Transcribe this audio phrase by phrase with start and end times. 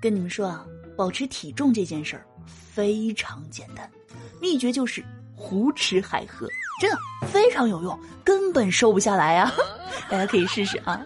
[0.00, 0.64] 跟你们说啊，
[0.96, 3.90] 保持体重这件事儿非常简单，
[4.40, 6.48] 秘诀就是胡吃海喝，
[6.80, 9.52] 真的非常有用，根本瘦不下来啊！
[10.08, 11.04] 大家可以试试啊。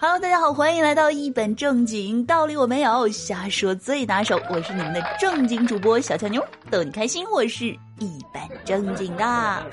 [0.00, 4.40] Hello，大家好，欢迎来到一本正经，道理我没有，瞎说最拿手。
[4.48, 7.26] 我是你们的正经主播小乔妞，逗你开心。
[7.32, 7.66] 我是
[7.98, 9.66] 一本正经的。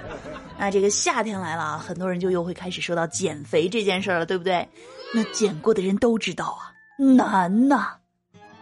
[0.57, 4.68] 那这个夏天来了，很多人就又会开始说到减肥这件事了，对不对？
[5.13, 7.93] 那减过的人都知道啊，难呐。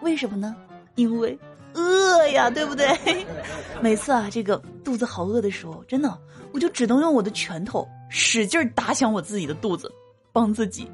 [0.03, 0.55] 为什么呢？
[0.95, 1.37] 因为
[1.73, 2.87] 饿呀，对不对？
[3.81, 6.15] 每次啊，这个肚子好饿的时候，真的，
[6.51, 9.91] 我就只能用我的拳头使劲打响我自己的肚子，
[10.31, 10.87] 帮自己。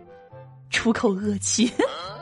[0.71, 1.71] 出口恶气，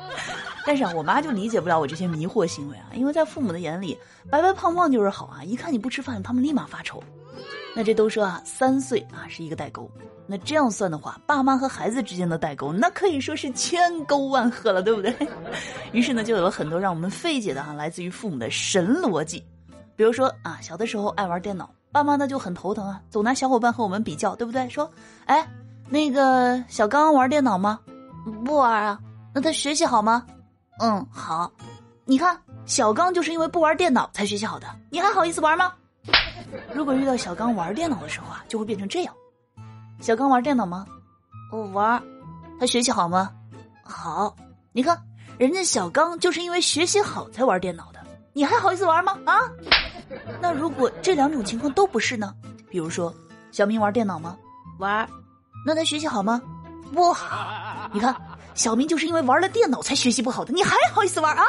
[0.66, 3.98] 但是啊，我妈就理解不了我这些迷惑行为啊，因为在父母的眼里，
[4.32, 7.04] 白白胖胖就是好啊，一看你不吃饭，他们立马发愁。
[7.76, 9.90] 那这都说啊，三岁啊是一个代沟，
[10.26, 15.16] 那这样算的话，爸妈和孩子之间的代沟，那可以说是千沟万壑了，对不对？
[15.94, 19.44] 于是呢，就有了很多让我们费解的啊，来自于父母的神逻辑，
[19.96, 24.68] 比如说啊，小的时候爱玩电脑，爸妈呢就很头疼啊，总拿小伙伴和我们比较，对不对？
[24.70, 24.90] 说，
[25.26, 25.48] 哎，
[25.90, 27.80] 那个小刚玩电脑吗？
[28.44, 29.00] 不玩啊？
[29.34, 30.26] 那他学习好吗？
[30.80, 31.52] 嗯，好。
[32.06, 35.74] 你看，小刚就是因为不玩电脑才学习好的，你还好意思玩吗？
[36.78, 39.12] 如果遇到小刚玩电脑的时候啊，就会变成这样：
[40.00, 40.86] 小刚玩电脑吗？
[41.52, 42.00] 我玩。
[42.60, 43.32] 他学习好吗？
[43.82, 44.36] 好。
[44.74, 44.96] 你看，
[45.40, 48.00] 人家小刚就是因为学习好才玩电脑的，
[48.32, 49.18] 你还好意思玩吗？
[49.26, 49.40] 啊？
[50.40, 52.32] 那如果这两种情况都不是呢？
[52.70, 53.12] 比如说，
[53.52, 54.38] 小明玩电脑吗？
[54.78, 55.10] 玩。
[55.66, 56.40] 那他学习好吗？
[56.94, 58.16] 不好，你看，
[58.54, 61.44] 小明就是因为玩了电脑才学习不好的，你还好意思玩啊？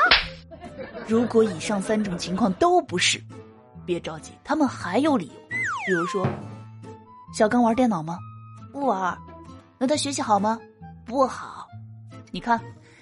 [1.06, 3.22] 如果以上三种情况都不是，
[3.88, 5.56] 别着急，他们还有理由。
[5.86, 6.28] 比如说，
[7.32, 8.18] 小刚玩电脑吗？
[8.70, 9.16] 不玩。
[9.78, 10.60] 那他学习好吗？
[11.06, 11.66] 不好。
[12.30, 12.60] 你看，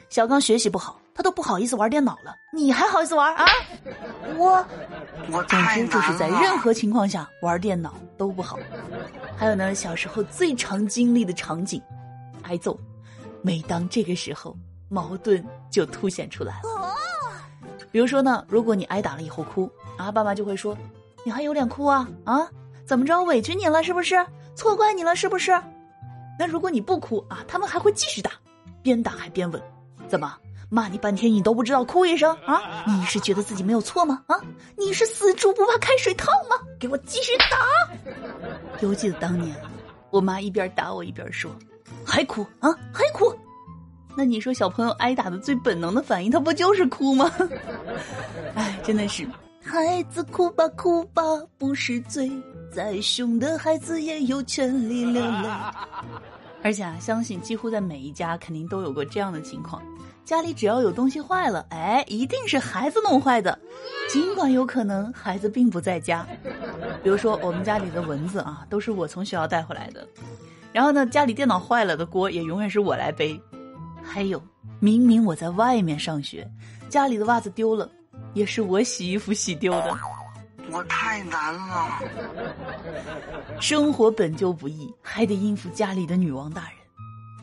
[0.09, 3.45] 小刚学习不好，他都不好意思玩电脑了，你还好意思玩啊？
[4.37, 4.65] 我，
[5.33, 8.57] 我总之就是在任何情况下玩电脑都不好。
[9.37, 11.83] 还有呢，小时候最常经历的场景。
[12.43, 12.79] 挨揍，
[13.43, 14.57] 每当这个时候，
[14.89, 16.76] 矛盾就凸显出来了。
[17.97, 20.77] 比如说呢，如果你挨打了以后哭啊，爸妈就会说
[21.25, 22.07] ：“你还有脸哭啊？
[22.25, 22.47] 啊，
[22.85, 24.15] 怎么着委屈你了是不是？
[24.55, 25.51] 错怪你了是不是？”
[26.39, 28.33] 那如果你不哭啊，他们还会继续打，
[28.83, 29.63] 边打还边问
[30.09, 30.37] ：“怎么
[30.69, 32.85] 骂你半天你都不知道哭一声啊？
[32.87, 34.23] 你是觉得自己没有错吗？
[34.27, 34.37] 啊，
[34.77, 36.57] 你是死猪不怕开水烫吗？
[36.79, 37.57] 给我继续打！”
[38.85, 39.57] 犹记得当年，
[40.11, 41.51] 我妈一边打我一边说。
[42.05, 42.71] 还哭啊？
[42.93, 43.35] 还哭？
[44.17, 47.31] 那你说小朋友挨打的最本能的反应，他不就是哭吗？
[48.57, 49.27] 哎，真的是，
[49.63, 51.23] 孩子哭吧哭吧
[51.59, 52.31] 不是罪，
[52.73, 55.49] 再凶的孩子也有权利流泪。
[56.65, 59.83] 而且啊，相信几乎在每一家肯定都有过这样的情况：
[60.25, 63.57] 家里只要有东西坏了，哎，一定是孩子弄坏的，
[64.09, 66.27] 尽管有可能孩子并不在家。
[67.05, 70.05] 比如说我们家里的蚊子啊，都是我从学校带回来的。
[70.73, 73.41] 然后呢，家里电脑坏了的锅也永远是我来背。
[74.07, 74.43] 还有，
[74.81, 76.49] 明明我在外面上学，
[76.89, 77.91] 家里的袜子丢了，
[78.33, 79.99] 也是我洗衣服洗丢的。
[80.71, 82.01] 我太难了。
[83.61, 86.73] 生活本就不易，还得应付家里的女王大人。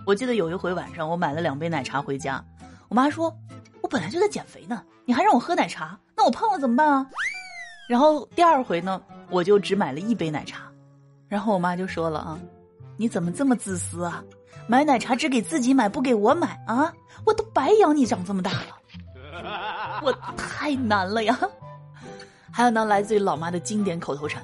[0.05, 2.43] 我记得有一回晚上，我买了两杯奶茶回家，
[2.89, 3.33] 我妈说
[3.81, 7.07] ：“我本来就在减肥呢，你还让我喝奶茶，那我胖了怎么办啊？”
[7.87, 10.69] 然后第二回呢，我就只买了一杯奶茶，
[11.29, 12.39] 然后我妈就说了啊。
[12.95, 14.23] 你怎么这么自私啊？
[14.67, 16.93] 买奶茶只给自己买，不给我买啊？
[17.25, 21.39] 我都白养你长这么大了，我太难了呀！
[22.51, 24.43] 还有呢，来自于老妈的经典口头禅：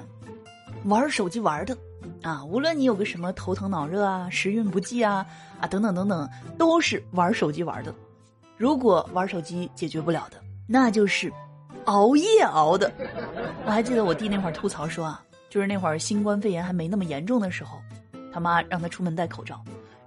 [0.84, 1.76] 玩手机玩的
[2.22, 5.24] 啊，无论你有个什么头疼脑热啊、时运不济啊
[5.60, 6.28] 啊等等等等，
[6.58, 7.94] 都是玩手机玩的。
[8.56, 11.32] 如果玩手机解决不了的，那就是
[11.84, 12.90] 熬夜熬的。
[13.64, 17.78] 我还记得我弟那会儿吐槽说啊，就是那会儿新冠肺炎还没那么严重的时候。
[18.32, 19.60] 他妈让他出门戴口罩，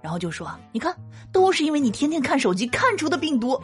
[0.04, 0.94] 然后就说：“你看，
[1.32, 3.58] 都是因为你天天看手机看出的病毒。”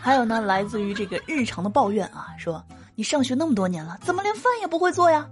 [0.00, 5.28] 还有呢，来自于这个日常的抱怨啊，说你上学那么多年了，怎么连饭也不会做呀？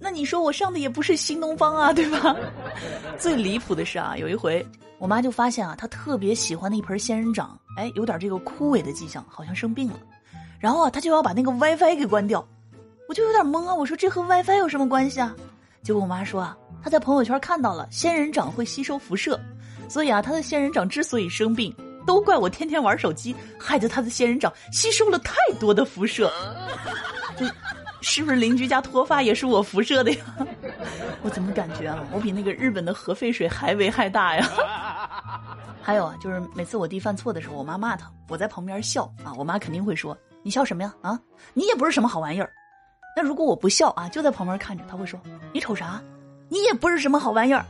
[0.00, 2.34] 那你说我上的也不是新东方啊，对吧？
[3.16, 4.66] 最离谱的是啊，有一回
[4.98, 10.00] 我妈就发现啊，她特别喜欢的一盆仙人掌，哎，有点这个枯萎的迹象，好像生病了。
[10.58, 12.44] 然后啊，她就要把那个 WiFi 给关掉，
[13.08, 15.32] 我就有点懵啊，我说这和 WiFi 有什么关系啊？
[15.84, 16.58] 结果我妈说啊。
[16.84, 19.40] 他在朋友圈看到了仙人掌会吸收辐射，
[19.88, 21.74] 所以啊，他的仙人掌之所以生病，
[22.06, 26.30] 都怪我天天玩手机，害得他的仙人掌吸收了太多的辐射。
[28.02, 30.18] 是不是邻居家脱发也是我辐射的呀？
[31.24, 34.46] 我怎么感觉啊，我比那个日本的核废水还危害大呀？
[35.80, 40.14] 还有啊，就是每次我弟犯错的时候，我妈骂他，我在旁边笑啊，我妈肯定会说
[40.44, 40.94] ：“你笑什么呀？
[41.00, 41.18] 啊，
[41.54, 42.52] 你也不是什么好玩意儿。”
[43.16, 45.18] 那如果我不笑啊，就在旁边看着，他会说
[45.50, 46.02] ：“你瞅啥？
[46.54, 47.66] 你也不是什么好玩意儿。”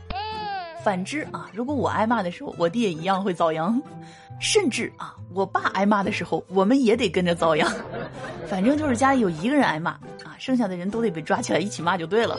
[0.83, 3.81] 反之啊，如果我挨骂的时候，我弟也一样会遭殃。
[4.39, 7.73] 甚至啊，我爸挨骂的时候，我们也得跟着遭殃。
[8.47, 9.91] 反正就是家里有一个人挨骂
[10.23, 12.37] 啊，剩下的人都得被抓起来一起骂就对了。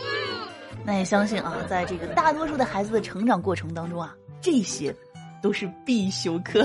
[0.84, 4.94] 那也相信啊，在这个大多数的孩子的成长过程当中啊，这些
[5.42, 6.64] 都是必修课。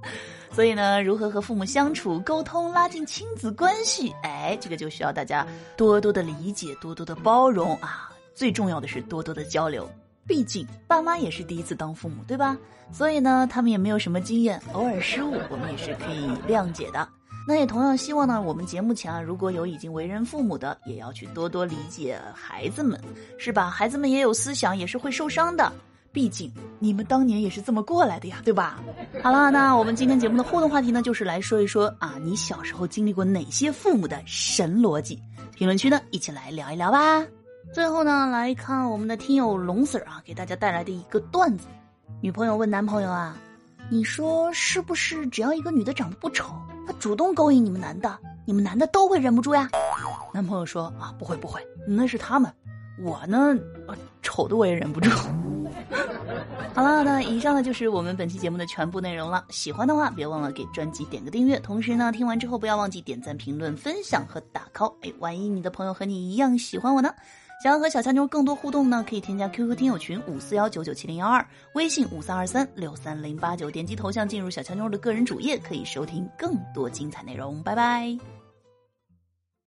[0.52, 5.46] 所以呢，如何和父母相处、沟通、拉近亲子关系，哎，这个就需要大家
[5.76, 8.09] 多多的理解、多多的包容啊。
[8.34, 9.88] 最重要的是多多的交流。
[10.26, 12.56] 毕竟爸妈也是第一次当父母，对吧？
[12.92, 17.08] 所以呢，他们也没有什么经验，偶尔失误我们也是可以谅解的。
[17.48, 23.00] 那也同样希望呢，我们节目前啊，如果有已经为人父母的，也要去多多理解孩子们，
[23.38, 23.70] 是吧？
[23.70, 25.72] 孩子们也有思想，也是会受伤的。
[26.12, 28.80] 毕竟你们当年也是这么过来的呀，对吧？
[29.22, 35.18] 好了，那我们今天节目的互动话题呢，就是来说一说啊，你小时候经历过哪些父母的神逻辑？
[35.54, 37.39] 评论区呢，一起来聊一聊吧。
[37.72, 41.68] 最后呢，来看我们的听友龙 Sir 啊，给大家带来的一个段子：
[42.20, 43.36] 女朋友问男朋友啊，
[43.88, 46.52] 你说是不是只要一个女的长得不丑，
[46.84, 49.70] 她主动勾引你们男的，你们男的都会忍不住呀？
[50.34, 52.52] 男朋友说啊，不会不会，那是他们，
[53.04, 53.56] 我呢，
[54.20, 55.08] 丑的我也忍不住。
[56.74, 59.44] 好了，那以上呢就是我们本期节目的全部内容了。
[59.48, 61.58] 喜欢的话，别忘了给专辑点个订阅。
[61.60, 64.92] 同时呢，听完之后不要忘记点赞、评论、分享和打 call。
[65.02, 67.12] 哎，万一你的朋友和你一样喜欢我呢？
[67.62, 77.62] 想要和小强妞更多互动呢，可以添加 QQ 听友群五四幺九九七零幺二，微信五三二三六三零八九，点击头像进入小强妞的个人主页，可以收听更多精彩内容。
[77.62, 78.39] 拜拜。